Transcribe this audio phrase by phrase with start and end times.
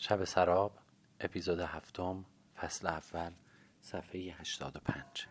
[0.00, 0.72] شب سراب
[1.20, 2.24] اپیزود هفتم
[2.56, 3.32] فصل اول
[3.80, 5.26] صفحه 85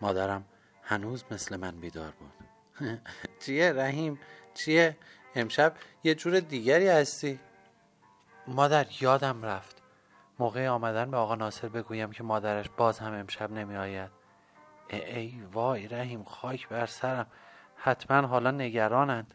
[0.00, 0.44] مادرم
[0.82, 2.32] هنوز مثل من بیدار بود.
[3.46, 4.18] چیه رحیم؟
[4.54, 4.96] چیه؟
[5.34, 5.74] امشب
[6.04, 7.40] یه جور دیگری هستی.
[8.46, 9.82] مادر یادم رفت.
[10.38, 14.10] موقع آمدن به آقا ناصر بگویم که مادرش باز هم امشب نمی آید
[14.90, 17.26] ای وای رحیم خاک بر سرم.
[17.76, 19.34] حتما حالا نگرانند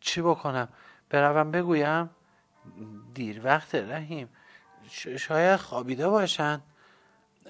[0.00, 0.68] چی بکنم؟
[1.10, 2.10] بروم بگویم؟
[3.14, 4.28] دیر وقت رحیم.
[5.18, 6.62] شاید خوابیده باشند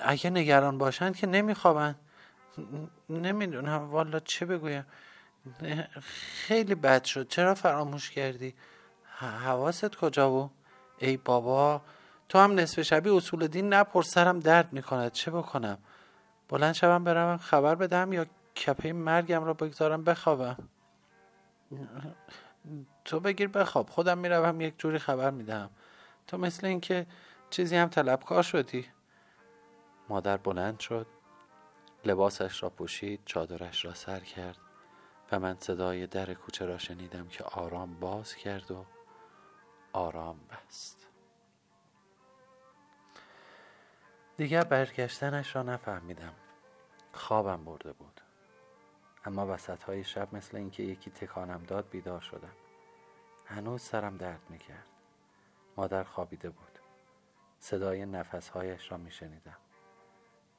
[0.01, 1.97] اگه نگران باشند که نمیخوابند
[3.11, 4.87] نمی‌دونم والا چه بگویم.
[6.47, 7.29] خیلی بد شد.
[7.29, 8.55] چرا فراموش کردی؟
[9.19, 10.51] حواست کجا بود؟
[10.99, 11.83] ای بابا
[12.29, 15.13] تو هم نصف شبی اصول دین نپرس سرم درد می‌کند.
[15.13, 15.79] چه بکنم؟
[16.49, 20.57] بلند شوم بروم خبر بدم یا کپه مرگم را بگذارم بخوابم؟
[23.05, 25.71] تو بگیر بخواب خودم می‌روم یک جوری خبر می‌دهم.
[26.27, 27.07] تو مثل اینکه
[27.51, 28.87] چیزی هم طلبکار شدی.
[30.09, 31.07] مادر بلند شد.
[32.05, 34.59] لباسش را پوشید چادرش را سر کرد
[35.33, 38.85] و من صدای در کوچه را شنیدم که آرام باز کرد و
[39.93, 41.09] آرام بست.
[44.37, 46.35] دیگر برگشتنش را نفهمیدم.
[47.13, 48.21] خوابم برده بود.
[49.25, 52.53] اما وسط های شب مثل اینکه یکی تکانم داد بیدار شدم.
[53.53, 54.87] هنوز سرم درد می‌کرد.
[55.77, 56.79] مادر خوابیده بود.
[57.59, 59.57] صدای نفسهایش را میشنیدم.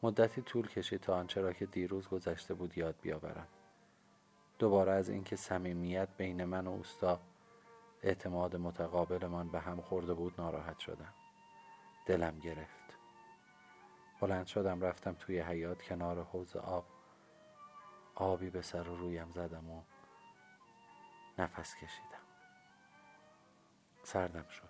[0.04, 3.48] مدتی طول کشید تا آنچه را که دیروز گذشته بود یاد بیاورم.
[4.60, 7.20] دوباره از اینکه صمیمیت بین من و اوستا
[8.04, 11.14] اعتماد متقابلمان به هم خورده بود ناراحت شدم.
[12.06, 12.98] دلم گرفت.
[14.22, 16.86] بلند شدم رفتم توی حیات کنار حوز آب.
[18.16, 19.82] آبی به سر و رویم زدم و
[21.38, 22.23] نفس کشیدم.
[24.04, 24.70] سردم شد.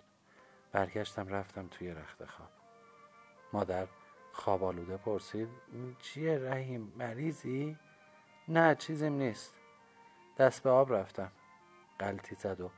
[0.71, 2.49] برگشتم رفتم توی رخت خواب.
[3.53, 3.87] مادر
[4.31, 5.49] خواب آلوده پرسید
[6.01, 7.77] چیه رحیم؟ مریضی؟
[8.47, 9.55] نه چیزیم نیست.
[10.38, 11.31] دست به آب رفتم.
[11.99, 12.72] قلتی زد و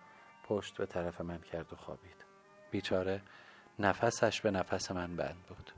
[0.43, 2.25] پشت به طرف من کرد و خوابید.
[2.71, 3.21] بیچاره
[3.79, 5.71] نفسش به نفس من بند بود.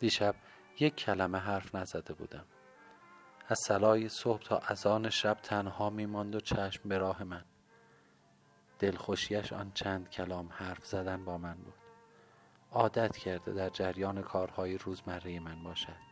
[0.00, 0.34] دیشب
[0.80, 2.44] یک کلمه حرف نزده بودم.
[3.48, 7.44] از سلای صبح تا اذان شب تنها میماند و چشم به راه من.
[8.78, 11.74] دلخوشیش آن چند کلام حرف زدن با من بود.
[12.72, 16.06] عادت کرده در جریان کارهای روزمره من باشد.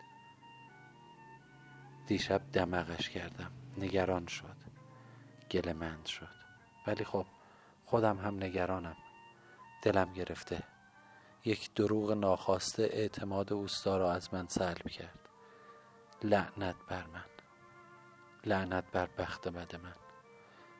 [2.07, 3.53] دیشب دمغش کردم.
[3.79, 4.57] نگران شد.
[5.51, 6.35] گلمند شد.
[6.87, 7.27] ولی خب
[7.87, 8.97] خودم هم نگرانم.
[9.83, 10.63] دلم گرفته.
[11.45, 15.29] یک دروغ ناخواسته اعتماد اوستا را از من سلب کرد.
[16.23, 17.25] لعنت بر من.
[18.47, 20.04] لعنت بر بخت بد من.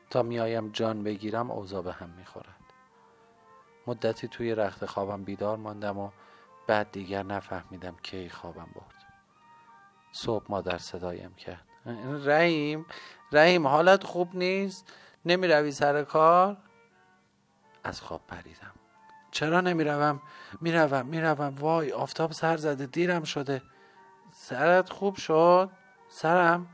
[0.09, 2.55] تا میایم جان بگیرم اوضا به هم می‌خورد.
[3.87, 6.11] مدتی توی رخت خوابم بیدار ماندم و
[6.67, 9.05] بعد دیگر نفهمیدم کی خوابم برد.
[10.11, 11.65] صبح مادر صدایم کرد.
[12.25, 12.85] رحیم
[13.31, 14.93] رحیم حالت خوب نیست؟
[15.25, 16.57] نمی روی سر کار؟
[17.83, 18.73] از خواب پریدم.
[19.31, 20.21] چرا نمی روم
[20.61, 23.61] می روم می روم وای آفتاب سر زده دیرم شده.
[24.31, 25.69] سرت خوب شد؟
[26.09, 26.67] سرم؟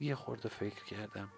[0.00, 1.28] یه خورده فکر کردم.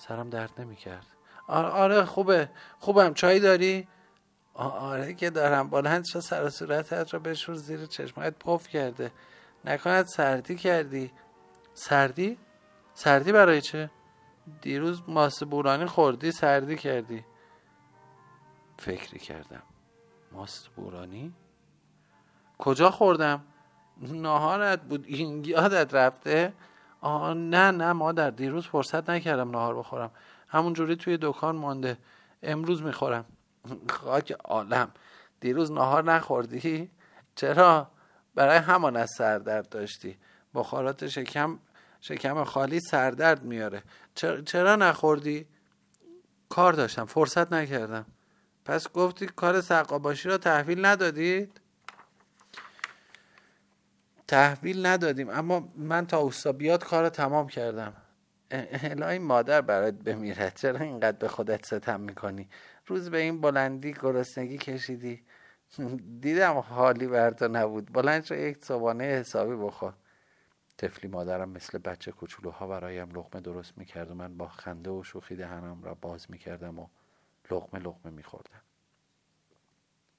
[0.00, 1.06] سرم درد نمی کرد
[1.48, 3.88] آره خوبه خوبم چای داری؟
[4.54, 9.12] آره که دارم بلند شو سر صورتت رو بشور زیر چشمایت پف کرده
[9.64, 11.12] نکند سردی کردی
[11.74, 12.38] سردی؟
[12.94, 13.90] سردی برای چه؟
[14.60, 17.24] دیروز ماست بورانی خوردی سردی کردی
[18.78, 19.62] فکری کردم
[20.32, 21.34] ماست بورانی؟
[22.58, 23.44] کجا خوردم؟
[23.96, 26.52] ناهارت بود این یادت رفته؟
[27.00, 30.10] آه نه نه مادر دیروز فرصت نکردم نهار بخورم
[30.48, 31.98] همون جوری توی دکان مانده
[32.42, 33.24] امروز می‌خورم
[33.90, 34.90] خاک عالم
[35.40, 36.90] دیروز نهار نخوردی؟
[37.34, 37.90] چرا؟
[38.34, 40.16] برای همان از سردرد داشتی
[40.54, 41.58] بخارات شکم
[42.00, 43.82] شکم خالی سردرد میاره
[44.46, 45.46] چرا, نخوردی؟
[46.48, 48.06] کار داشتم فرصت نکردم
[48.64, 51.59] پس گفتی کار سقاباشی را تحویل ندادید؟
[54.30, 55.30] تحویل ندادیم.
[55.30, 57.92] اما من تا اوستا بیاد کار تمام کردم.
[58.50, 62.48] الهی مادر برات بمیرد چرا اینقدر به خودت ستم می‌کنی؟
[62.86, 65.24] روز به این بلندی گرسنگی کشیدی.
[66.20, 67.92] دیدم حالی بر تو نبود.
[67.92, 69.94] بلند شو یک صبانه حسابی بخور.
[70.78, 75.36] تفلی مادرم مثل بچه کوچولوها برایم لغمه درست می‌کرد و من با خنده و شوخی
[75.36, 76.86] دهنم را باز می‌کردم و
[77.50, 78.60] لغمه لغمه میخوردم.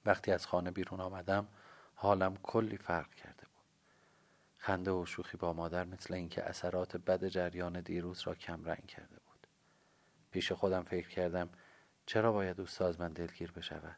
[0.06, 1.48] وقتی از خانه بیرون آمدم
[1.96, 3.41] حالم کلی فرق بود
[4.64, 9.16] خنده و شوخی با مادر مثل اینکه اثرات بد جریان دیروز را کم رنگ کرده
[9.16, 9.48] بود.
[10.32, 11.50] پیش خودم فکر کردم
[12.06, 13.96] چرا باید اوستا از من دلگیر بشود؟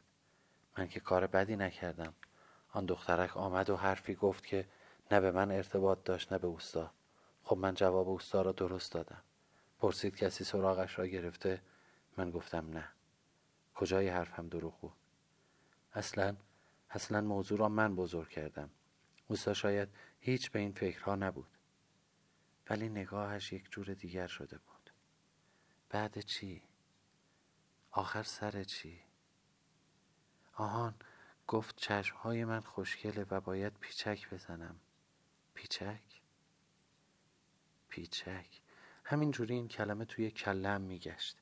[0.78, 2.14] من که کار بدی نکردم.
[2.72, 4.68] آن دخترک آمد و حرفی گفت که
[5.10, 6.90] نه به من ارتباط داشت نه به اوستا.
[7.42, 9.22] خب من جواب اوستا را درست دادم.
[9.78, 11.62] پرسید کسی سراغش را گرفته؟
[12.16, 12.88] من گفتم نه.
[13.74, 14.92] کجای حرفم دروغ بود؟
[15.94, 16.36] اصلا
[16.90, 18.70] اصلا موضوع را من بزرگ کردم.
[19.28, 19.88] اوستا شاید
[20.20, 21.50] هیچ به این فکرها نبود.
[22.70, 24.90] ولی نگاهش یک جور دیگر شده بود.
[25.88, 26.62] بعد چی؟
[27.90, 29.00] آخر سر چی؟
[30.54, 30.94] آهان
[31.46, 34.76] گفت چشمهای من خوشگله و باید پیچک بزنم.
[35.54, 36.20] پیچک؟
[37.88, 38.60] پیچک.
[39.04, 41.38] همینجوری این کلمه توی کلم میگشت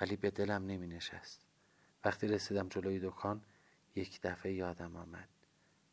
[0.00, 1.46] ولی به دلم نمی نشست
[2.04, 3.44] وقتی رسیدم جلوی دکان
[3.94, 5.28] یک دفعه یادم آمد.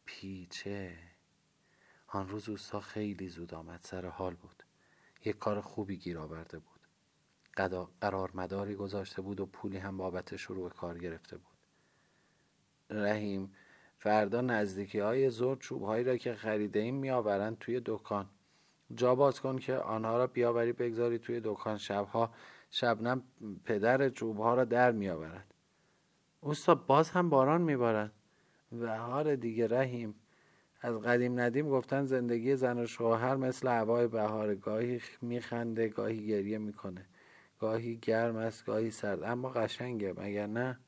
[0.06, 1.11] پیچه.
[2.14, 4.64] آن روز اوستا خیلی زود آمد سر حال بود.
[5.26, 6.80] یک کار خوبی گیر آورده بود.
[8.02, 11.58] قرار مداری گذاشته بود و پولی هم بابت شروع کار گرفته بود.
[12.90, 13.54] رحیم
[13.98, 18.30] فردا نزدیکی های زور چوب هایی را که خریده ایم میآورند توی دکان.
[18.96, 21.78] جا باز کن که آنها را بیاوری بگذاری توی دکان.
[21.78, 22.34] شبها
[22.72, 23.24] شبنم
[23.66, 25.54] پدر چوب ها را در میآورد.
[26.42, 28.12] اوستا باز هم باران میبارد.
[28.72, 30.16] بهار دیگه رحیم.
[30.82, 36.58] از قدیم ندیم گفتن زندگی زن و شوهر مثل هوای بهار گاهی میخنده گاهی گریه
[36.58, 37.06] می‌کنه.
[37.60, 39.24] گاهی گرم است گاهی سرد.
[39.24, 40.14] اما قشنگه.
[40.18, 40.80] مگر نه؟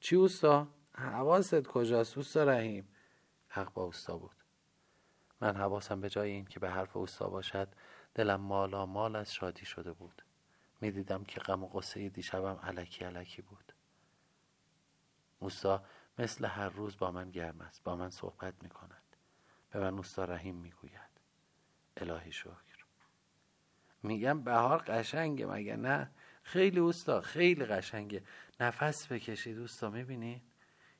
[0.00, 2.88] چی اوستا؟ حواست کجاست اوستا رحیم؟
[3.48, 4.36] حق با اوستا بود.
[5.40, 7.68] من حواسم به جای این که به حرف اوستا باشد
[8.14, 10.22] دلم مالا مال از شادی شده بود.
[10.80, 13.72] می‌دیدم که غم و قصه دیشبم علکی علکی بود.
[15.38, 15.82] اوستا
[16.18, 19.02] مثل هر روز با من گرم است با من صحبت می کند
[19.70, 21.10] به من اوستا رحیم می گوید
[21.96, 22.78] الهی شکر.
[24.02, 26.10] میگم بهار قشنگه مگه نه؟
[26.42, 28.22] خیلی اوستا خیلی قشنگه.
[28.60, 30.42] نفس بکشید اوستا می‌بینید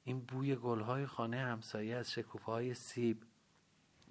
[0.04, 3.22] این بوی گلهای خانه همسایه از شکوفه های سیب.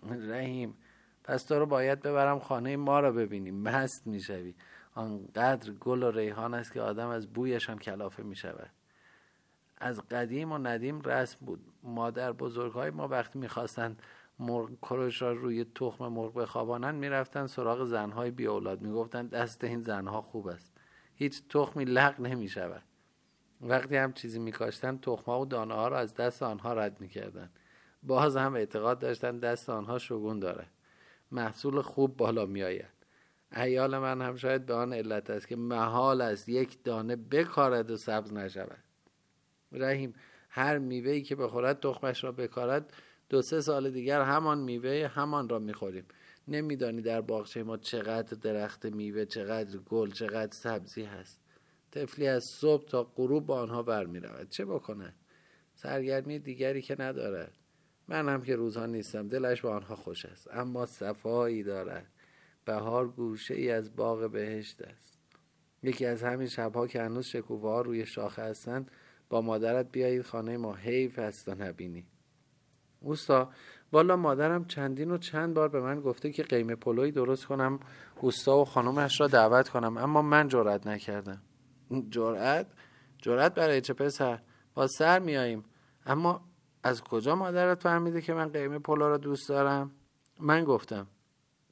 [0.04, 0.78] رحیم
[1.24, 3.62] پس تو رو باید ببرم خانه ما را ببینیم.
[3.62, 4.56] مست می‌شوی.
[4.96, 8.72] آنقدر گل و ریحان است که آدم از بویشان کلافه می‌شود.
[9.78, 11.60] از قدیم و ندیم رسم بود.
[11.84, 14.02] مادر بزرگ های ما وقتی می‌خواستند
[14.40, 18.82] مرغ کرش را روی تخم مرغ بخوابانند می‌رفتن سراغ زنهای بی اولاد.
[18.82, 20.74] می‌گفتند دست این زنها خوب است.
[21.16, 22.84] هیچ تخمی لغ نمی شود
[23.62, 27.60] وقتی هم چیزی میکاشتن تخمها و دانه ها را از دست آنها رد می‌کردند
[28.04, 30.72] باز هم اعتقاد داشتن دست آنها شگون دارد.
[31.32, 32.98] محصول خوب بالا میآید.
[33.56, 37.98] ایال من هم شاید به آن علت است که محال است یک دانه بکارد و
[37.98, 38.84] سبز نشود.
[39.72, 40.14] رحیم
[40.50, 42.94] هر میوهی که بخورد تخمش را بکارد
[43.30, 46.06] دو سه سال دیگر همان میوه همان را می‌خوریم.
[46.48, 51.40] نمیدانی در باغچه ما چقدر درخت میوه چقدر گل چقدر سبزی هست.
[51.92, 54.50] طفلی از صبح تا غروب با آنها برمیرود.
[54.50, 55.14] چه بکنه
[55.76, 57.54] سرگرمی دیگری که ندارد.
[58.08, 60.48] من هم که روزها نیستم دلش با آنها خوش است.
[60.52, 62.08] اما صفایی دارد.
[62.66, 65.18] بهار گوشه ای از باغ بهشت است.
[65.84, 68.92] یکی از همین شبها که هنوز شکوفه ها روی شاخه هستند
[69.30, 70.74] با مادرت بیایید خانه ما.
[70.74, 72.06] حیف است نبینی.
[73.02, 73.50] اوستا
[73.92, 77.80] والا مادرم چندین و چند بار به من گفته که قیمه پلوی درست کنم
[78.16, 81.42] اوستا و خانومش را دعوت کنم اما من جرأت نکردم.
[82.10, 82.68] جرأت؟
[83.18, 84.40] جرأت برای چه پسر؟
[84.74, 85.66] با سر میاییم.
[86.06, 86.42] اما
[86.84, 89.92] از کجا مادرت فهمیده که من قیمه پلو را دوست دارم؟
[90.40, 91.08] من گفتم.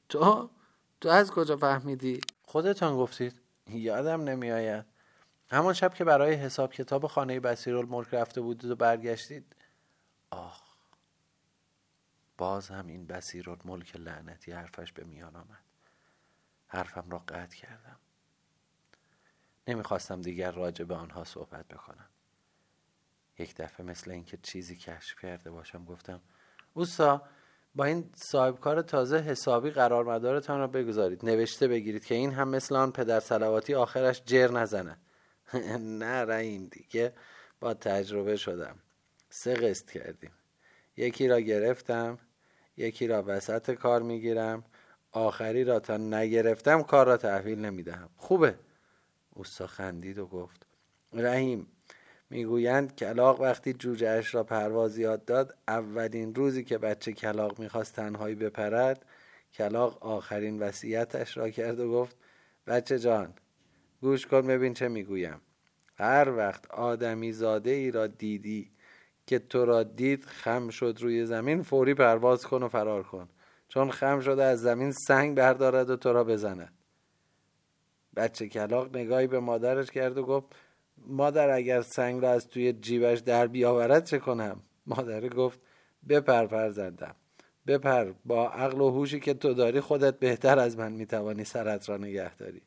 [0.08, 0.50] تو؟
[1.00, 3.40] تو از کجا فهمیدی؟ خودتان گفتید.
[3.70, 4.84] یادم نمیآید.
[5.50, 9.56] همان شب که برای حساب کتاب خانه بسیرالملک رفته بودید و برگشتید
[10.30, 10.66] آخ
[12.38, 15.64] باز هم این بسیرالملک لعنتی حرفش به میان آمد.
[16.66, 17.96] حرفم را قطع کردم.
[19.68, 22.08] نمی‌خواستم دیگر راجع به آنها صحبت بکنم.
[23.38, 26.20] یک دفعه مثل اینکه چیزی کشف کرده باشم گفتم
[26.74, 27.22] اوستا
[27.74, 31.24] با این صاحب کار تازه حسابی قرار مدارتان را بگذارید.
[31.24, 34.98] نوشته بگیرید که این هم مثل آن پدر سلواتی آخرش جر نزنه
[36.00, 37.12] نه رحیم دیگه
[37.60, 38.76] با تجربه شدم.
[39.30, 40.30] سه قسط کردیم.
[40.96, 42.18] یکی را گرفتم
[42.76, 44.64] یکی را وسط کار می‌گیرم
[45.12, 48.08] آخری را تا نگرفتم کار را تحویل نمی‌دهم.
[48.16, 48.54] خوبه.
[49.34, 50.66] اوستا خندید و گفت
[51.12, 51.66] رحیم
[52.30, 57.94] می‌گویند کلاق وقتی جوجه اش را پرواز یاد داد اولین روزی که بچه کلاق می‌خواست
[57.96, 59.04] تنهایی بپرد
[59.52, 62.16] کلاق آخرین وصیتش را کرد و گفت
[62.66, 63.34] بچه جان
[64.00, 65.40] گوش کن ببین چه می‌گویم.
[65.98, 68.70] هر وقت آدمی زاده ای را دیدی
[69.26, 73.28] که تو را دید خم شد روی زمین فوری پرواز کن و فرار کن.
[73.68, 76.72] چون خم شده از زمین سنگ بردارد و تو را بزند.
[78.16, 80.46] بچه کلاق نگاهی به مادرش کرد و گفت
[80.98, 85.60] مادر اگر سنگ را از توی جیبش در بیاورد چه کنم؟ مادر گفت
[86.08, 87.14] بپر فرزندم
[87.66, 91.96] بپر با عقل و هوشی که تو داری خودت بهتر از من می‌توانی سرت را
[91.96, 92.62] نگه داری.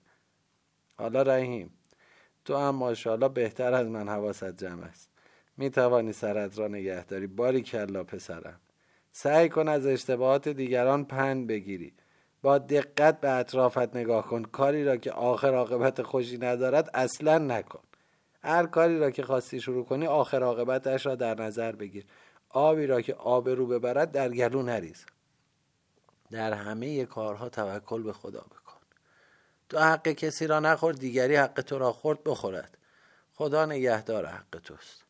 [1.00, 1.74] حالا رحیم
[2.46, 5.10] تو هم ماشاءالله بهتر از من حواست جمع است.
[5.58, 8.60] می‌توانی سرت را نگه داری باری کلا پسرم.
[9.12, 11.94] سعی کن از اشتباهات دیگران پند بگیری.
[12.41, 14.44] با دقت به اطرافت نگاه کن.
[14.44, 17.84] کاری را که آخر عاقبت خوشی ندارد اصلا نکن.
[18.44, 22.06] هر کاری را که خواستی شروع کنی آخر عاقبتش را در نظر بگیر.
[22.50, 25.06] آبی را که آب رو ببرد در گلو نریز.
[26.32, 28.69] در همه کارها توکل به خدا بکن.
[29.70, 32.78] تو حق کسی را نخور دیگری حق تو را خورد بخورد.
[33.34, 35.04] خدا نگهدار حق توست.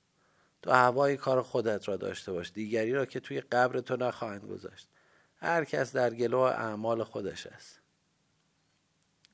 [0.62, 4.88] تو هوای کار خودت را داشته باش دیگری را که توی قبر تو نخواهند گذاشت.
[5.42, 7.80] هر کس در گلو اعمال خودش است.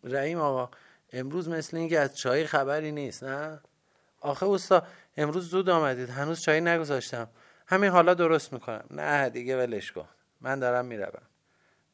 [0.03, 0.70] رحیم آقا
[1.13, 3.60] امروز مثل اینکه از چای خبری نیست نه؟
[4.22, 4.84] آخه اوستا
[5.17, 6.10] امروز زود آمدید.
[6.10, 7.27] هنوز چای نگذاشتم.
[7.67, 8.86] همین حالا درست می‌کنم.
[8.91, 10.08] نه دیگه ولش کن.
[10.41, 11.22] من دارم می‌روم.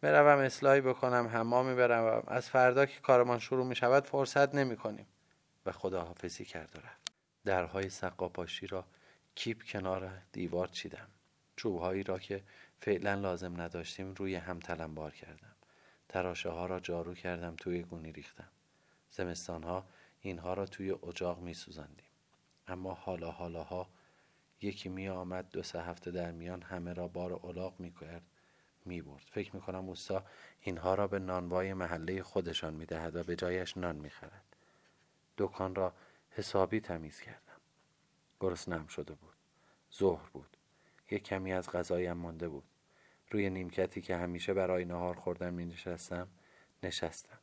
[0.01, 5.07] بروم اصلاحی بکنم حمامی برم از فردا که کارمان شروع می‌شود فرصت نمی‌کنیم.
[5.65, 7.11] و خداحافظی کرد و رفت.
[7.45, 8.85] درهای سقاپاشی را
[9.35, 11.07] کیپ کنار دیوار چیدم.
[11.55, 12.43] چوبهایی را که
[12.79, 15.55] فعلا لازم نداشتیم روی هم تلمبار کردم.
[16.09, 18.49] تراشه ها را جارو کردم توی گونی ریختم.
[19.11, 19.85] زمستان ها
[20.21, 22.09] اینها را توی اجاق می سوزندیم.
[22.67, 23.89] اما حالا حالاها
[24.61, 28.21] یکی می آمد دو سه هفته در میان همه را بار الاغ می کرد
[28.85, 30.23] می برد فکر می کنم اوستا
[30.61, 34.55] اینها را به نانوای محله خودشان می دهد و به جایش نان می خرد
[35.37, 35.93] دکان را
[36.29, 37.61] حسابی تمیز کردم.
[38.39, 39.35] گرسنم شده بود.
[39.93, 40.57] ظهر بود.
[41.11, 42.63] یک کمی از غذایم مانده بود.
[43.31, 46.27] روی نیمکتی که همیشه برای نهار خوردن می نشستم.
[46.83, 47.39] نشستم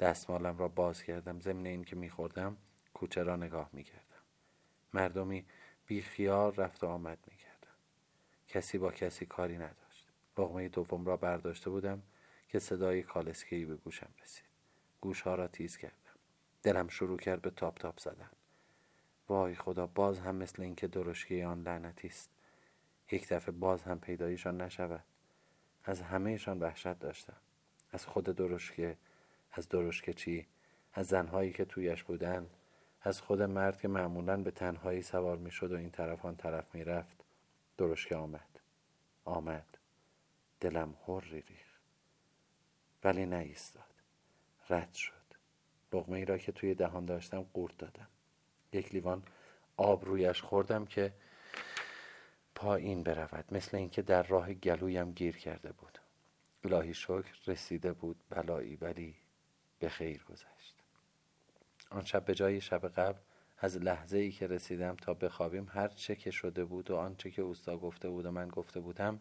[0.00, 1.40] دستمالم را باز کردم.
[1.40, 2.56] ضمن اینکه می خوردم
[2.94, 4.04] کوچه را نگاه می کردم
[4.92, 5.46] مردمی
[5.86, 7.74] بیخیال رفت و آمد می کردم
[8.48, 9.83] کسی با کسی کاری نداشت.
[10.38, 12.02] لغمه دوم را برداشته بودم
[12.48, 14.44] که صدای کالسکهی به گوشم رسید.
[15.00, 15.96] گوشها را تیز کردم.
[16.62, 18.30] دلم شروع کرد به تاپ تاپ زدن.
[19.28, 22.30] وای خدا باز هم مثل اینکه درشگی آن لعنتی است.
[23.10, 25.04] یک دفعه باز هم پیدایشان نشود.
[25.84, 27.36] از همهشان وحشت داشتم.
[27.90, 28.96] از خود درشکه
[29.52, 30.46] از درشکه چی؟
[30.92, 32.50] از زنهایی که تویش بودند
[33.02, 36.74] از خود مرد که معمولا به تنهایی سوار می شد و این طرف آن طرف
[36.74, 37.24] می رفت
[37.78, 38.60] درشکه آمد.
[39.24, 39.73] آمد.
[40.60, 41.74] دلم هر ریخ
[43.04, 43.94] ولی نایستاد
[44.70, 45.14] رد شد.
[45.92, 48.08] لغمه را که توی دهان داشتم قورت دادم.
[48.72, 49.22] یک لیوان
[49.76, 51.12] آب رویش خوردم که
[52.54, 53.44] پایین برود.
[53.50, 55.98] مثل اینکه در راه گلویم گیر کرده بود.
[56.64, 59.16] الهی شکر رسیده بود بلایی ولی
[59.78, 60.74] به خیر گذشت.
[61.90, 63.18] آن شب به جای شب قبل
[63.58, 67.42] از لحظه ای که رسیدم تا بخوابیم هر چه که شده بود و آنچه که
[67.42, 69.20] اوستا گفته بود و من گفته بودم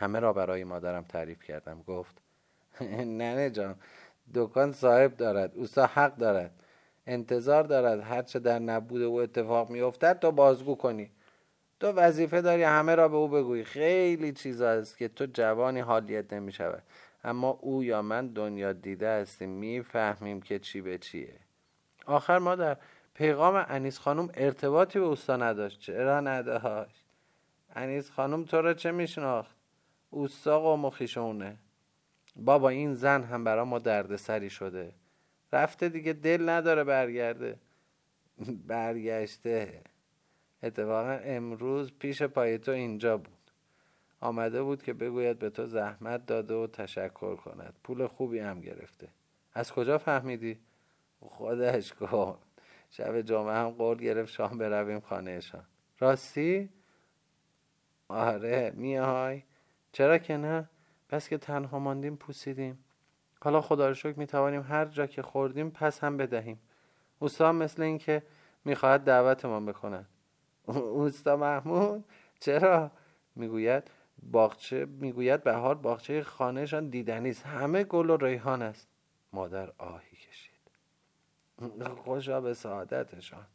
[0.00, 1.82] همه را برای مادرم تعریف کردم.
[1.82, 2.22] گفت
[3.04, 3.74] نه جان
[4.34, 6.50] دکان صاحب دارد اوستا حق دارد
[7.06, 11.10] انتظار دارد هرچه در نبوده و اتفاق میافتد تو بازگو کنی.
[11.80, 13.64] تو وظیفه داری همه را به او بگویی.
[13.64, 16.82] خیلی چیزا است که تو جوانی حالیت نمی شود
[17.24, 21.34] اما او یا من دنیا دیده هستیم می‌فهمیم که چی به چیه.
[22.06, 22.76] آخر ما در
[23.14, 25.80] پیغام انیس خانم ارتباطی به اوستا نداشت.
[25.80, 27.04] چرا نداشت؟
[27.74, 29.59] انیس خانم تو را چه میشناخت؟
[30.10, 31.58] اوستا قوم و خیشونه
[32.36, 34.94] بابا این زن هم برا ما دردسری شده.
[35.52, 37.58] رفته دیگه دل نداره برگرده.
[38.66, 39.82] برگشته.
[40.62, 43.50] اتفاقا امروز پیش پای تو اینجا بود.
[44.20, 47.74] آمده بود که بگوید به تو زحمت داده و تشکر کند.
[47.84, 49.08] پول خوبی هم گرفته.
[49.52, 50.58] از کجا فهمیدی؟
[51.20, 52.38] خودش کن
[52.90, 55.64] شب جمعه هم قول گرفت شام برویم خانهشان
[55.98, 56.68] راستی؟
[58.08, 59.42] آره میای؟
[59.92, 60.68] چرا که نه؟
[61.08, 62.84] پس که تنها ماندیم پوسیدیم.
[63.42, 66.60] حالا خدا رو شکر می‌توانیم هر جا که خوردیم پس هم بدهیم.
[67.18, 68.22] اوستا مثل اینکه
[68.64, 70.08] می‌خواهد دعوتمان بکند.
[70.66, 72.04] اوستا محمود
[72.40, 72.90] چرا؟
[73.36, 73.90] می‌گوید
[74.22, 77.46] باغچه می‌گوید بهار باغچه خانهشان دیدنی است.
[77.46, 78.88] همه گل و ریحان است.
[79.32, 80.50] مادر آهی کشید.
[81.96, 83.46] خوشا به سعادتشان.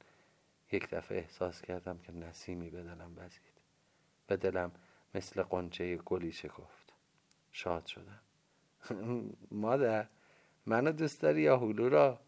[0.71, 3.41] یک دفعه احساس کردم که نسیمی به دلم وزید.
[4.27, 4.71] به دلم
[5.15, 6.93] مثل قنچه گلی شکفت
[7.51, 8.21] شاد شدم.
[9.51, 10.07] مادر
[10.65, 12.19] منو دوست داری یا هلو را؟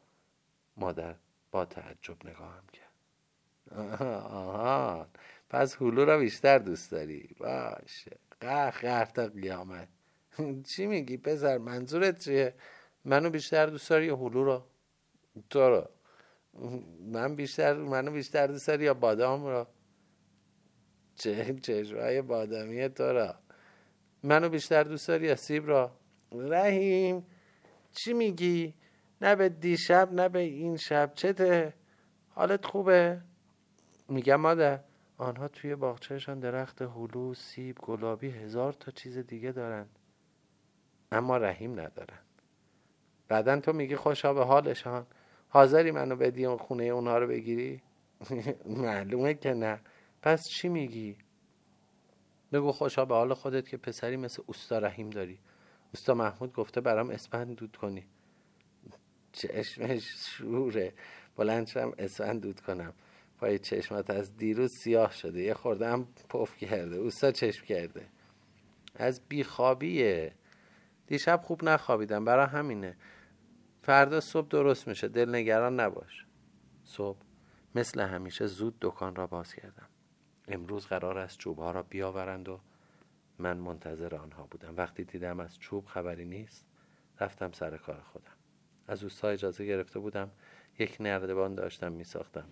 [0.78, 1.16] مادر
[1.52, 2.88] با تعجب نگاهم کرد.
[4.32, 5.08] آها
[5.50, 7.36] پس هلو را بیشتر دوست داری.
[7.40, 8.18] باشه.
[8.40, 9.88] قهر قهر تا قیامت.
[10.70, 12.54] چی میگی پسر؟ منظورت چیه؟
[13.06, 14.68] منو بیشتر دوست داری یا هلو را؟
[15.50, 15.90] تو را.
[17.12, 19.68] من بیشتر منو بیشتر دوست داری یا بادام را؟
[21.18, 23.36] چشمای بادامی تو را.
[24.24, 25.92] منو بیشتر دوست داری سیب را؟
[26.32, 27.26] رحیم
[27.92, 28.74] چی میگی؟
[29.22, 31.12] نه به دیشب نه به این شب.
[31.16, 31.74] چته؟
[32.30, 33.22] حالت خوبه؟
[34.10, 34.80] میگم مادر
[35.18, 39.86] آنها توی باغچهشان درخت هلو سیب گلابی هزار تا چیز دیگه دارن.
[41.12, 42.20] اما رحیم ندارن.
[43.28, 45.06] بعدا تو میگی خوشا به حالشان.
[45.50, 47.82] حاضری منو بدی اون خونه اونها رو بگیری؟
[48.66, 49.80] معلومه که نه.
[50.22, 51.18] پس چی میگی؟
[52.52, 55.40] بگو خوشا به حال خودت که پسری مثل اوستا رحیم داری.
[55.94, 58.08] اوستا محمود گفته برام اسپند دود کنی.
[59.32, 60.94] چشمش شوره.
[61.36, 62.94] بلند شم اسفند دود کنم.
[63.38, 65.42] پای چشمات از دیروز سیاه شده.
[65.42, 66.96] یه خورده هم پف کرده.
[66.96, 68.08] اوستا چشم کرده.
[68.96, 70.34] از بیخوابیه.
[71.08, 72.26] دیشب خوب نخوابیدم.
[72.26, 72.98] برای همینه.
[73.82, 75.08] فردا صبح درست میشه.
[75.08, 76.26] دل نگران نباش.
[76.84, 77.20] صبح.
[77.76, 79.88] مثل همیشه زود دکان را باز کردم.
[80.48, 82.60] امروز قرار است چوب ها را بیاورند و
[83.40, 84.74] من منتظر آنها بودم.
[84.78, 86.66] وقتی دیدم از چوب خبری نیست
[87.20, 88.32] رفتم سر کار خودم.
[88.88, 90.32] از اوستا اجازه گرفته بودم
[90.80, 92.50] یک نردبان داشتم می ساختم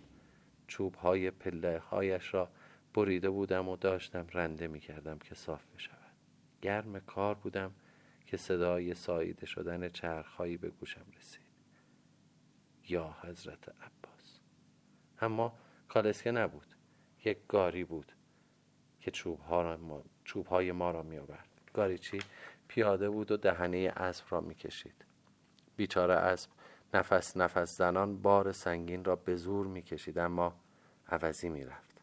[0.67, 2.49] چوب های پله هایش را
[2.93, 6.15] بریده بودم و داشتم رنده می کردم که صاف بشود.
[6.61, 7.71] گرم کار بودم
[8.25, 11.45] که صدای ساییده شدن چرخهایی به گوشم رسید.
[12.89, 14.39] یا حضرت عباس.
[15.21, 15.53] اما
[15.87, 16.74] کالسکه نبود.
[17.25, 18.11] یک گاری بود
[18.99, 21.47] که چوب, ها ما، چوب های ما را می آورد.
[21.73, 22.19] گاری چی؟
[22.67, 25.05] پیاده بود و دهنه اسب را می کشید.
[25.75, 26.49] بیچاره اسب
[26.93, 30.53] نفس نفس زنان بار سنگین را به زور می کشید اما
[31.09, 31.95] عوضی می رفت.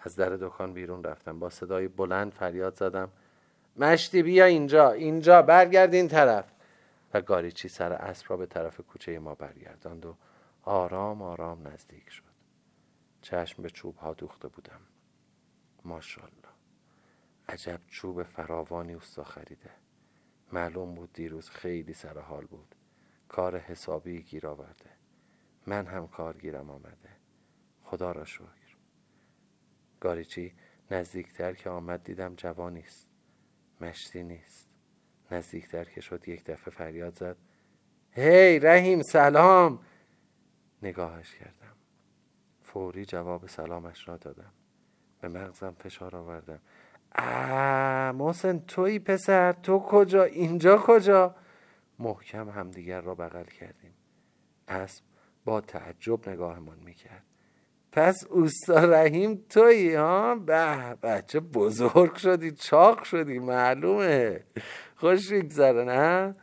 [0.00, 1.38] از در دکان بیرون رفتم.
[1.38, 3.08] با صدای بلند فریاد زدم
[3.76, 6.52] مشتی بیا اینجا اینجا برگرد این طرف.
[7.14, 10.16] و گاریچی سر اسب را به طرف کوچه ما برگرداند و
[10.62, 12.27] آرام آرام نزدیک شد.
[13.22, 14.80] چشم به چوب ها دوخته بودم.
[15.84, 16.48] ماشاءالله.
[17.48, 19.70] عجب چوب فراوانی اوستا خریده.
[20.52, 22.74] معلوم بود دیروز خیلی سر حال بود.
[23.28, 24.90] کار حسابی گیر آورده.
[25.66, 27.10] من هم کارگیرم آمده.
[27.84, 28.76] خدا را شکر.
[30.00, 30.52] گاریچی
[30.90, 33.08] نزدیکتر که آمد دیدم جوانی است
[33.80, 34.68] مشتی نیست.
[35.30, 37.36] نزدیکتر که شد یک دفعه فریاد زد.
[38.12, 39.80] هی رحیم سلام!
[40.82, 41.77] نگاهش کردم.
[42.78, 44.52] فوری جواب سلامش را دادم.
[45.20, 46.58] به مغزم فشار آوردم.
[47.18, 51.34] آه محسن توی پسر تو کجا؟ اینجا کجا؟
[51.98, 53.94] محکم همدیگر را بغل کردیم.
[54.68, 55.04] اسب
[55.44, 57.24] با تعجب نگاهمان می‌کرد.
[57.92, 64.44] پس اوستا رحیم توی ها؟ به بچه بزرگ شدی چاق شدی معلومه.
[64.96, 66.34] خوش نه؟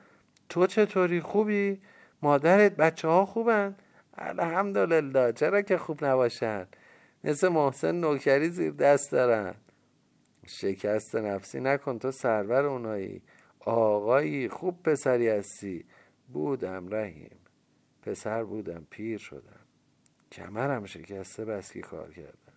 [0.50, 1.82] تو چطوری؟ خوبی؟
[2.21, 3.76] مادرت بچه ها خوبن؟
[4.17, 5.34] الحمدلله.
[5.34, 6.67] چرا که خوب نباشن؟
[7.23, 9.56] مثل محسن نوکری زیر دست دارن.
[10.47, 13.21] شکست نفسی نکن تو سرور اونایی.
[13.60, 15.86] آقایی خوب پسری هستی.
[16.34, 17.38] بودم رحیم.
[18.01, 19.60] پسر بودم پیر شدم.
[20.32, 22.54] کمرم شکسته بس که کار کردم.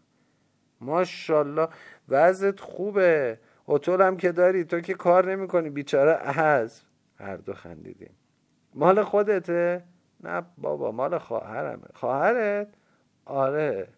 [0.80, 1.68] ماشاءالله
[2.08, 3.38] وضعت خوبه.
[3.86, 5.70] هم که داری تو که کار نمی‌کنی.
[5.70, 6.82] بیچاره از
[7.18, 8.14] هر دو خندیدیم.
[8.74, 9.84] مال خودته؟
[10.20, 11.88] نه بابا مال خواهرمه.
[11.94, 12.68] خواهرت؟
[13.24, 13.88] آره.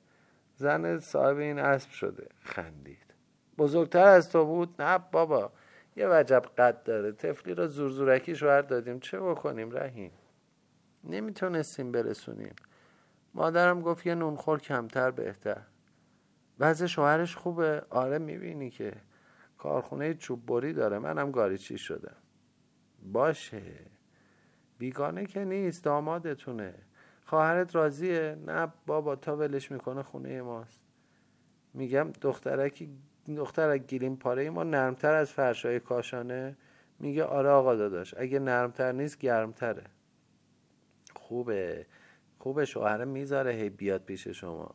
[0.57, 2.29] زن صاحب این اسب شده.
[2.43, 3.15] خندید.
[3.59, 5.53] بزرگتر از تو بود؟ نه بابا.
[5.97, 7.13] یه وجب قد داره.
[7.13, 10.13] تفلی را زورزورکی شوهر دادیم چه بکنیم رحیم؟
[11.05, 12.55] نمی‌تونستیم برسونیم.
[13.35, 15.63] مادرم گفت یه نونخور کمتر بهتر.
[16.59, 18.93] وضع شوهرش خوبه؟ آره می‌بینی که.
[19.59, 20.99] کارخونه چوب بری داره.
[20.99, 22.17] منم گاریچی شدم.
[23.03, 23.63] باشه.
[24.81, 26.75] بیگانه که نیست دامادتونه
[27.25, 30.81] خواهرت راضیه؟ نه بابا تا ولش می‌کنه خونه ماست.
[31.75, 32.89] میگم دخترکی
[33.37, 36.57] دخترک گیریم پاره ما نرمتر از فرشای کاشانه.
[36.99, 39.85] میگه آره آقا داداش اگه نرمتر نیست گرمتره.
[41.17, 41.87] خوبه.
[42.39, 44.75] خوبه شوهره می‌ذاره هی بیاد پیش شما.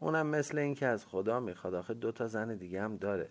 [0.00, 1.74] اونم مثل این که از خدا می‌خواد.
[1.74, 3.28] آخه دو تا زن دیگه هم داره.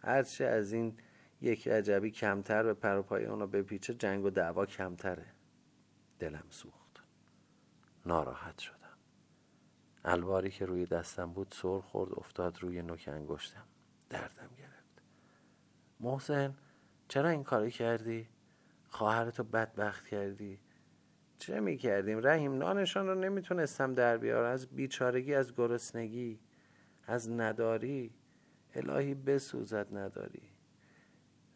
[0.00, 0.96] هرچه از این
[1.40, 5.37] یک عجبی کمتر به پر و پای اونو بپیچه جنگ و دعوا کمتره.
[6.18, 7.02] دلم سوخت.
[8.06, 8.98] ناراحت شدم.
[10.04, 13.64] الواری که روی دستم بود سر خورد افتاد روی نوک انگشتم.
[14.10, 15.02] دردم گرفت.
[16.00, 16.54] محسن
[17.08, 18.28] چرا این کاری کردی؟
[18.88, 20.60] خواهرتو بدبخت کردی.
[21.38, 24.52] چه می‌کردیم؟ رحیم نانشان رو نمی‌تونستم در بیارم.
[24.52, 26.40] از بیچارگی از گرسنگی
[27.06, 28.14] از نداری.
[28.74, 30.42] الهی بسوزد نداری.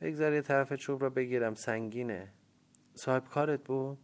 [0.01, 1.55] بگذار یه طرف چوب رو بگیرم.
[1.55, 2.33] سنگینه.
[2.94, 3.98] صاحب کارت بود؟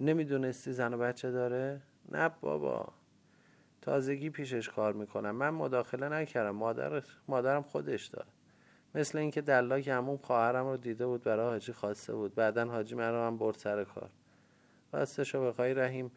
[0.00, 1.80] نمی‌دونستی زن و بچه داره؟
[2.12, 2.88] نه بابا.
[3.82, 5.30] تازگی پیشش کار می‌کنم.
[5.30, 6.50] من مداخله نکردم.
[6.50, 8.26] مادر مادرم خودش داد
[8.94, 12.34] مثل اینکه دلاک همون خواهرم رو دیده بود برای حاجی خواسته بود.
[12.34, 14.10] بعدا حاجی من رو هم برد سر کار.
[14.92, 16.10] راستشو بخوای رحیم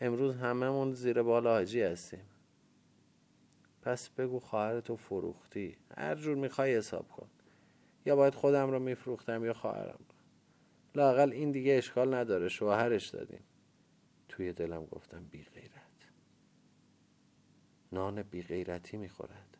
[0.00, 2.24] امروز هممون زیر بالا حاجی هستیم.
[3.82, 5.76] پس بگو خواهرتو فروختی.
[5.96, 7.26] هر جور می‌خوای حساب کن.
[8.06, 9.98] یا باید خودم رو میفروختم یا خواهرم.
[9.98, 10.11] رو
[10.94, 13.42] لاقل این دیگه اشکال نداره شوهرش دادیم.
[14.28, 15.72] توی دلم گفتم بی غیرت.
[17.92, 19.56] نان بی غیرتی می‌خورد.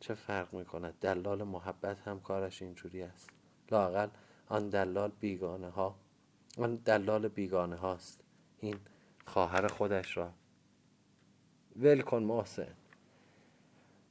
[0.00, 3.30] چه فرق می‌کند؟ دلال محبت هم کارش اینجوری است.
[3.70, 4.08] لاقل
[4.48, 5.96] آن دلال بیگانه ها
[6.58, 8.20] آن دلال بیگانه هاست
[8.60, 8.76] این
[9.26, 10.32] خواهر خودش را.
[11.76, 12.74] ول کن محسن.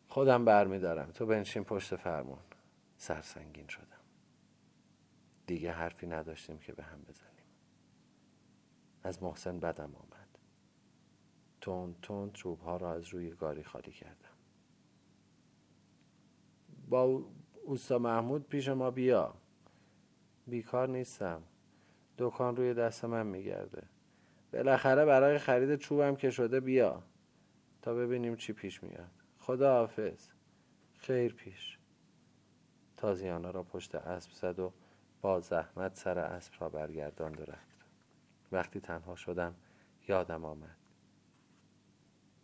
[0.08, 1.12] خودم برمیدارم.
[1.12, 2.40] تو بنشین پشت فرمون.
[2.98, 3.93] سرسنگین شدم.
[5.48, 7.34] دیگه حرفی نداشتیم که به هم بزنیم.
[9.04, 10.40] از محسن بدم آمد.
[11.62, 14.30] تون تون چوب ها را از روی گاری خالی کردم.
[16.90, 17.26] با
[17.66, 19.34] اوستا محمود پیش ما بیا.
[20.48, 21.44] بیکار نیستم.
[22.18, 23.84] دکان روی دست من میگرده.
[24.54, 27.04] بالاخره برای خرید چوبم که شده بیا.
[27.82, 29.12] تا ببینیم چی پیش میاد.
[29.40, 30.30] خدا حافظ
[30.98, 31.80] خیر پیش.
[32.98, 34.74] تازیانا را پشت اسب زد و
[35.24, 37.86] با زحمت سر اسب را برگرداند و رفت.
[38.52, 39.56] وقتی تنها شدم
[40.08, 40.78] یادم آمد.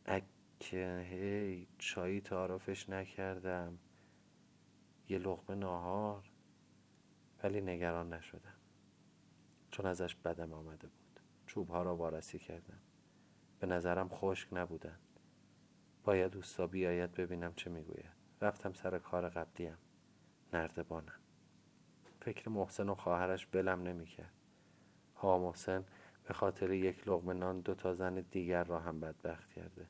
[0.05, 3.79] اکه هی چایی تعارفش نکردم.
[5.09, 6.31] یه لغمه ناهار
[7.43, 8.57] ولی نگران نشدم.
[9.71, 11.19] چون ازش بدم آمده بود.
[11.45, 12.79] چوبها را وارسی کردم.
[13.59, 14.99] به نظرم خشک نبودن.
[16.03, 18.19] باید دوستا بیاید ببینم چه می‌گوید.
[18.41, 19.77] رفتم سر کار قبلیم.
[20.53, 21.19] نردبانم.
[22.21, 24.33] فکر محسن و خواهرش بلم نمی‌کرد.
[25.15, 25.85] ها محسن
[26.23, 29.87] به خاطر یک لغمه نان دو تا زن دیگر را هم بدبخت کرده.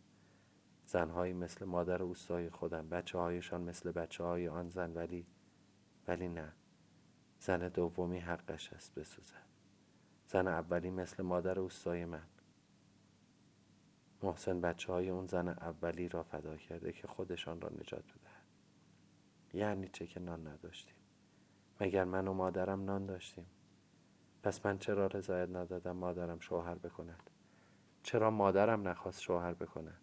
[0.85, 5.27] زنهایی مثل مادر اوستای خودم بچه هایشان مثل بچه های آن زن ولی
[6.07, 6.53] ولی نه.
[7.39, 9.45] زن دومی حقش است بسوزد.
[10.27, 12.27] زن اولی مثل مادر اوستای من.
[14.23, 18.45] محسن بچه های اون زن اولی را فدا کرده که خودشان را نجات بدهد.
[19.53, 20.98] یعنی چه که نان نداشتیم.
[21.79, 23.45] مگر من و مادرم نان داشتیم؟
[24.43, 27.29] پس من چرا رضایت ندادم مادرم شوهر بکند؟
[28.03, 30.01] چرا مادرم نخواست شوهر بکند؟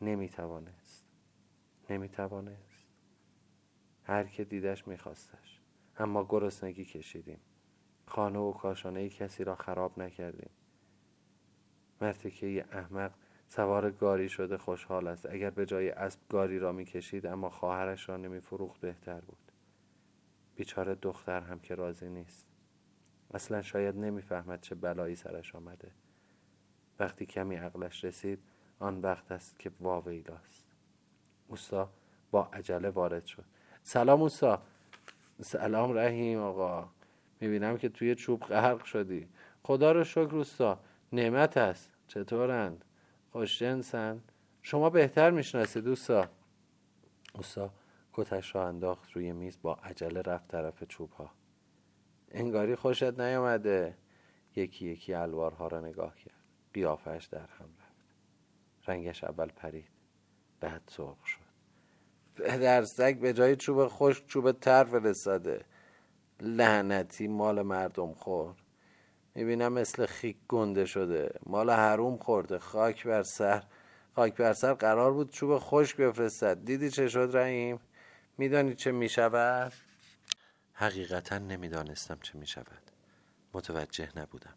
[0.00, 1.06] نمی‌توانست.
[1.90, 2.86] نمی‌توانست.
[4.04, 5.60] هر که دیدش میخواستش.
[5.98, 7.40] اما گرسنگی کشیدیم.
[8.06, 10.50] خانه و کاشانه کسی را خراب نکردیم.
[12.00, 13.12] مرتکه احمق
[13.48, 15.26] سوار گاری شده خوشحال است.
[15.26, 19.51] اگر به جای اسب گاری را می‌کشید اما خواهرش را نمیفروخت بهتر بود.
[20.56, 22.46] بیچاره دختر هم که راضی نیست.
[23.34, 25.90] اصلا شاید نمی‌فهمد چه بلایی سرش آمده.
[26.98, 28.38] وقتی کمی عقلش رسید
[28.78, 30.66] آن وقت است که واویلاست
[31.48, 31.90] اوستا
[32.30, 33.44] با عجله وارد شد.
[33.82, 34.62] سلام اوستا
[35.40, 36.88] سلام رحیم آقا.
[37.40, 39.28] می‌بینم که توی چوب غرق شدی.
[39.62, 40.80] خدا رو شکر اوستا
[41.12, 41.90] نعمت است.
[42.08, 42.84] چطورند؟
[43.32, 46.28] خوشجنسند شما بهتر می‌شناسید دوستا
[47.34, 47.70] اوستا
[48.12, 51.30] کتش را انداخت روی میز با عجله رفت طرف چوب ها
[52.30, 53.96] انگاری خوشت نیامده
[54.56, 56.34] یکی یکی الوارها را نگاه کرد.
[56.74, 57.92] قیافش در هم رفت.
[58.86, 59.88] رنگش اول پرید.
[60.60, 61.38] بعد سرخ شد.
[62.34, 65.64] پدر سگ به جای چوب خشک چوب تر فرستاده.
[66.40, 68.54] لعنتی مال مردم خور
[69.34, 71.34] می‌بینم مثل خیک گنده شده.
[71.46, 72.58] مال حروم خورده.
[72.58, 73.64] خاک بر سر.
[74.14, 76.64] خاک بر سر قرار بود چوب خشک بفرستد.
[76.64, 77.80] دیدی چه شد رحیم؟
[78.42, 79.72] میدانی چه می‌شود؟
[80.72, 82.82] حقیقتا نمی‌دانستم چه می‌شود.
[83.54, 84.54] متوجه نبودم.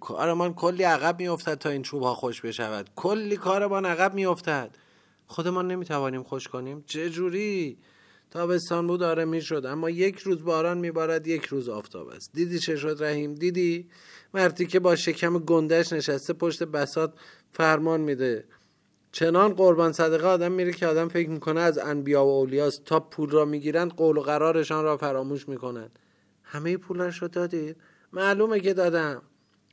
[0.00, 2.90] کارمان کلی عقب میافتد تا این چوب ها خوش بشود.
[2.96, 4.70] کلی کارمان عقب میافتد.
[5.26, 6.84] خودمان نمی‌توانیم خوش کنیم.
[6.86, 7.78] چه جوری؟
[8.30, 9.66] تابستان بود آره می‌شد.
[9.66, 12.32] اما یک روز باران میبارد یک روز آفتاب است.
[12.32, 13.90] دیدی چه شد رحیم؟ دیدی؟
[14.34, 17.18] مردی که با شکم گندش نشسته پشت بسات
[17.52, 18.44] فرمان میده.
[19.12, 23.30] چنان قربان صدقه آدم میره که آدم فکر می‌کنه از انبیا و اولیاست تا پول
[23.30, 25.98] را می‌گیرند قول و قرارشان را فراموش می‌کنند.
[26.42, 27.76] همه پولش رو دادید؟
[28.12, 29.22] معلومه که دادم.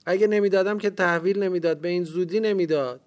[0.06, 3.02] اگه نمی‌دادم که تحویل نمی‌داد به این زودی نمی‌داد.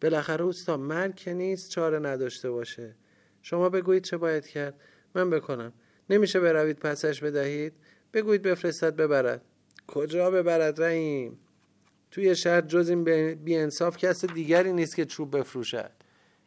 [0.00, 2.96] بالاخره اوستا مرگ که نیست چاره نداشته باشه.
[3.42, 4.80] شما بگویید چه باید کرد.
[5.14, 5.72] من بکنم.
[6.10, 7.72] نمیشه بروید پسش بدهید؟
[8.14, 9.42] بگویید بفرستد ببرد.
[9.86, 11.38] کجا ببرد رحیم؟
[12.12, 15.90] توی شهر جز این بی انصاف کس دیگری نیست که چوب بفروشد.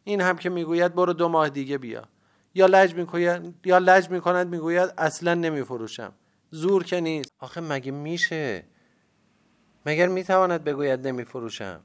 [0.04, 2.08] این هم که می‌گوید برو دو ماه دیگه بیا.
[2.54, 6.12] یا لج می‌کند یا لج می‌کند می‌گوید اصلا نمیفروشم.
[6.50, 7.30] زور که نیست.
[7.38, 8.64] آخه مگه میشه؟
[9.86, 11.80] مگر می‌تواند بگوید نمیفروشم؟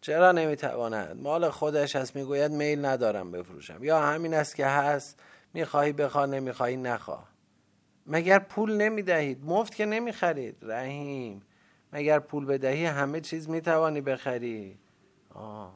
[0.00, 3.84] چرا نمی‌تواند؟ مال خودش است می‌گوید میل ندارم بفروشم.
[3.84, 5.20] یا همین است که هست
[5.54, 7.28] می‌خواهی بخوا نمی‌خواهی نخواه.
[8.06, 10.56] مگر پول نمی‌دهید؟ مفت که نمی‌خرید.
[10.62, 11.42] رحیم.
[11.92, 14.78] مگر پول بدهی همه چیز می‌توانی بخری؟
[15.30, 15.74] آه.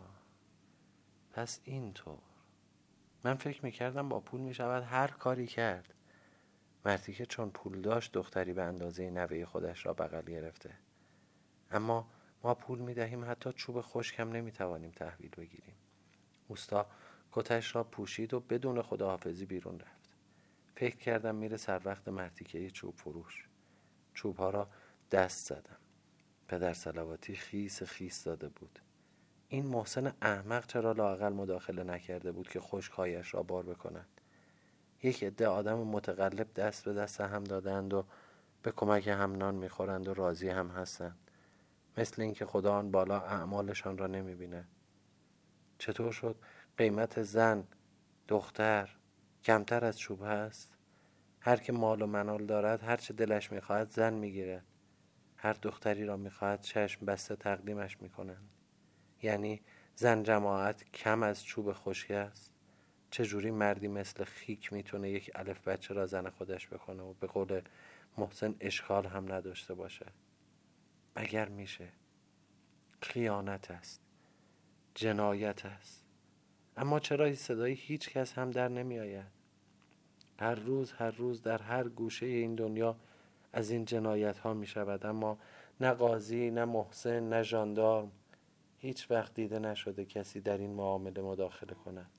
[1.33, 2.18] پس اینطور.
[3.25, 5.94] من فکر می‌کردم با پول می‌شود هر کاری کرد.
[6.85, 10.70] مردی که چون پول داشت دختری به اندازه نوه خودش را بغل گرفته.
[11.70, 12.09] اما
[12.42, 15.75] ما پول می‌دهیم حتی چوب خشکم نمی‌توانیم تحویل بگیریم.
[16.49, 16.87] اوستا
[17.33, 20.16] کتش را پوشید و بدون خداحافظی بیرون رفت.
[20.75, 23.49] فکر کردم میره سر وقت مرتیکه چوب فروش.
[24.14, 24.68] چوب ها را
[25.11, 25.77] دست زدم.
[26.51, 28.79] پدر سلواتی خیس خیس داده بود.
[29.49, 34.21] این محسن احمق چرا لاقل مداخله نکرده بود که خشکهایش را بار بکند
[35.03, 38.05] یک عده آدم متقلب دست به دست هم دادند و
[38.63, 41.31] به کمک هم نان می‌خورند و راضی هم هستند.
[41.97, 44.69] مثل اینکه خدا آن بالا اعمالشان را نمی‌بیند.
[45.79, 46.37] چطور شد؟
[46.77, 47.65] قیمت زن
[48.29, 48.97] دختر
[49.45, 50.77] کمتر از چوب هست؟
[51.41, 54.65] هر که مال و منال دارد هر چه دلش می‌خواهد زن می‌گیرد.
[55.42, 58.48] هر دختری را می‌خواهد چشم بسته تقدیمش می‌کنند.
[59.22, 59.61] یعنی
[59.94, 62.53] زن جماعت کم از چوب خشک است.
[63.11, 67.61] چجوری مردی مثل خیک می‌تونه یک الف بچه را زن خودش بکنه و به قول
[68.18, 70.07] محسن اشکال هم نداشته باشه؟
[71.16, 71.88] مگر میشه
[73.03, 74.00] خیانت است.
[74.94, 76.05] جنایت است.
[76.76, 79.40] اما چرا صدای هیچ کس هم در نمی آید
[80.38, 82.96] هر روز هر روز در هر گوشه این دنیا
[83.53, 85.39] از این جنایت ها می شود اما
[85.81, 88.13] نه قاضی نه محسن نه ژاندارم.
[88.79, 92.11] هیچ وقت دیده نشده کسی در این معامله مداخله کند.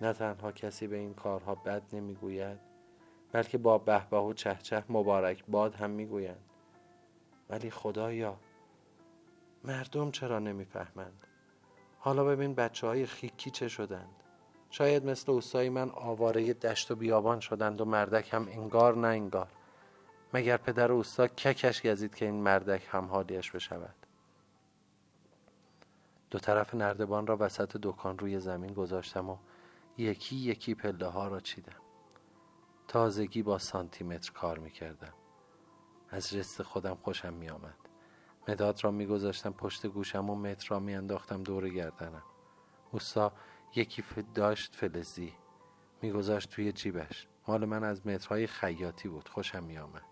[0.00, 2.58] نه تنها کسی به این کارها بد نمی‌گوید
[3.32, 6.44] بلکه با بهبه و چهچه مبارک باد هم می‌گویند.
[7.50, 8.40] ولی خدایا
[9.64, 11.26] مردم چرا نمی‌فهمند؟
[11.98, 14.22] حالا ببین بچه های خیکی چه شدند.
[14.70, 19.48] شاید مثل اوستای من آواره دشت و بیابان شدند و مردک هم انگار نه انگار.
[20.34, 23.94] مگر پدر اوستا ککش گزید که این مردک هم حالیش بشود؟
[26.30, 29.36] دو طرف نردبان را وسط دکان روی زمین گذاشتم و
[29.98, 31.80] یکی یکی پله ها را چیدم.
[32.88, 35.12] تازگی با سانتیمتر کار می‌کردم.
[36.10, 37.76] از جست خودم خوشم میآمد.
[38.48, 42.22] مداد را میگذاشتم پشت گوشم و متر را میانداختم دور گردنم.
[42.92, 43.32] اوستا
[43.76, 45.32] یکی داشت فلزی
[46.02, 47.26] میگذاشت توی جیبش.
[47.48, 50.02] مال من از مترهای خیاطی بود خوشم میآمد.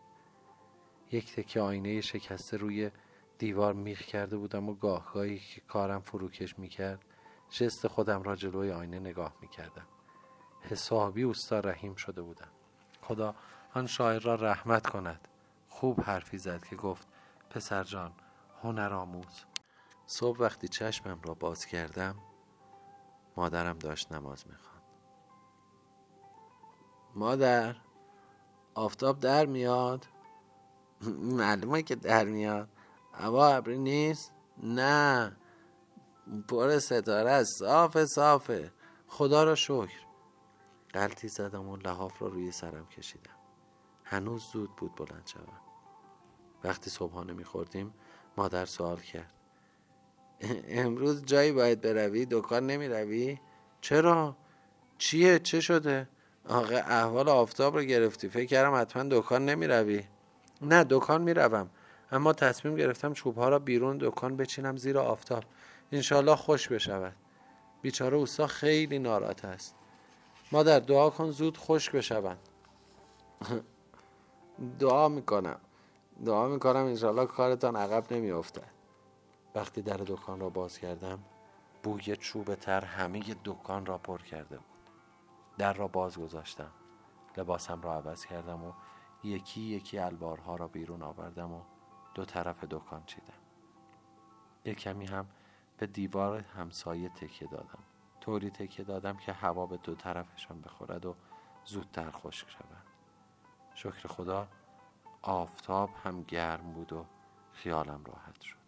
[1.12, 2.90] یک تکه آینه شکسته روی
[3.38, 7.04] دیوار میخ کرده بودم و گاهگاهی که کارم فروکش می‌کرد
[7.50, 9.86] جست خودم را جلوی آینه نگاه می‌کردم.
[10.60, 12.50] حسابی اوستا رحیم شده بودم.
[13.02, 13.34] خدا
[13.74, 15.28] آن شاعر را رحمت کند.
[15.68, 17.08] خوب حرفی زد که گفت
[17.50, 18.12] پسر جان
[18.62, 19.44] هنر آموز.
[20.06, 22.16] صبح وقتی چشمم را باز کردم
[23.36, 24.82] مادرم داشت نماز می‌خواند.
[27.14, 27.76] مادر
[28.74, 30.06] آفتاب در میاد؟
[31.40, 32.68] معلومه که در میاد.
[33.12, 35.36] هوا ابری نیست؟ نه.
[36.48, 37.58] پر ستاره است.
[37.58, 38.72] صافه صافه.
[39.08, 40.04] خدا را شکر.
[40.92, 43.36] قلطی زدم و لحاف را روی سرم کشیدم.
[44.04, 45.60] هنوز زود بود بلند شوم.
[46.64, 47.94] وقتی صبحانه میخوردیم
[48.36, 49.32] مادر سوال کرد.
[50.68, 53.38] امروز جایی باید بروی؟ دکان نمی روی؟
[53.80, 54.36] چرا؟
[54.98, 56.08] چیه؟ چه شده؟
[56.48, 58.28] آقا احوال آفتاب رو گرفتی.
[58.28, 60.02] فکر کردم حتما دکان نمی روی
[60.62, 61.70] نه دکان می روم
[62.12, 65.44] اما تصمیم گرفتم چوب ها را بیرون دکان بچینم زیر آفتاب.
[65.92, 67.16] انشالله خوش بشود.
[67.82, 69.74] بیچاره اوستا خیلی ناراحت است.
[70.52, 72.38] مادر دعا کن زود خوش بشوند.
[74.80, 75.58] دعا می‌کنم.
[76.24, 76.84] دعا می‌کنم.
[76.84, 78.73] انشالله کارتان عقب نمیافتد.
[79.54, 81.18] وقتی در دکان را باز کردم
[81.82, 84.90] بوی چوب تر همه دکان را پر کرده بود.
[85.58, 86.70] در را باز گذاشتم.
[87.36, 88.72] لباسم را عوض کردم و
[89.24, 91.60] یکی یکی الوارها را بیرون آوردم و
[92.14, 93.34] دو طرف دکان چیدم.
[94.64, 95.26] یک کمی هم
[95.78, 97.82] به دیوار همسایه تکیه دادم.
[98.20, 101.14] طوری تکیه دادم که هوا به دو طرفشان بخورد و
[101.64, 102.86] زودتر خشک شود.
[103.74, 104.48] شکر خدا
[105.22, 107.04] آفتاب هم گرم بود و
[107.52, 108.63] خیالم راحت شد.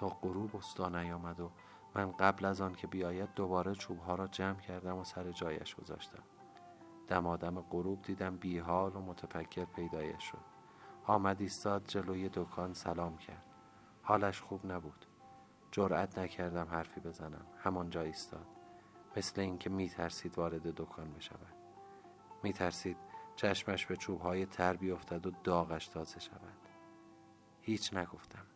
[0.00, 1.50] تا غروب استا نیامد و
[1.94, 6.22] من قبل از آن که بیاید دوباره چوبها را جمع کردم و سر جایش گذاشتم.
[7.08, 10.44] دمادم غروب دیدم بیحال و متفکر پیدایش شد.
[11.06, 13.44] آمد ایستاد جلوی دکان سلام کرد.
[14.02, 15.06] حالش خوب نبود.
[15.70, 17.46] جرأت نکردم حرفی بزنم.
[17.58, 18.46] همانجا ایستاد.
[19.16, 21.54] مثل اینکه میترسید وارد دکان بشود.
[22.42, 22.96] میترسید
[23.36, 26.68] چشمش به چوبهای تر بیفتد و داغش تازه شود.
[27.60, 28.46] هیچ نگفتم.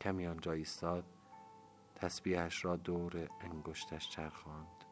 [0.00, 1.04] کمی آنجا ایستاد
[1.94, 4.84] تسبیحش را دور انگشتش چرخاند.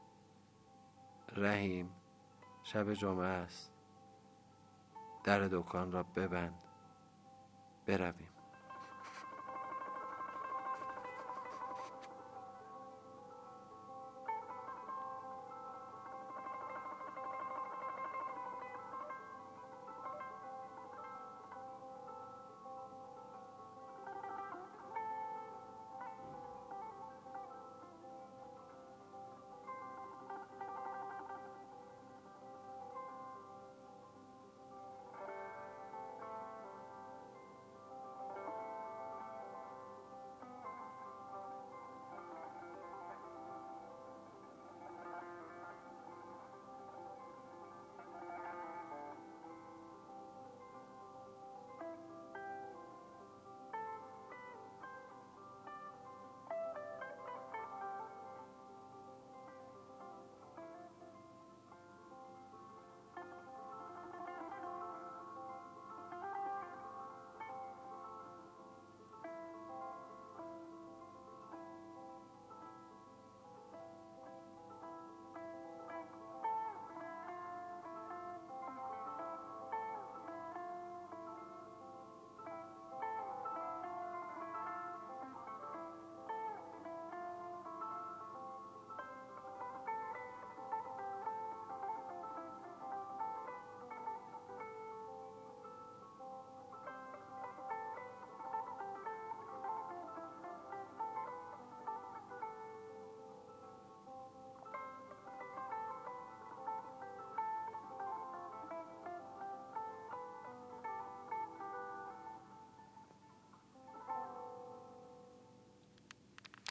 [1.37, 1.91] رحیم
[2.63, 3.73] شب جمعه است.
[5.25, 6.63] در دکان را ببند.
[7.87, 8.34] برویم.